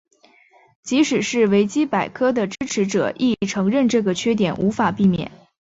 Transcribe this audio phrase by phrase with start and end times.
[0.81, 5.31] 即使是维基百科的支持者亦承认这个缺点无法避免。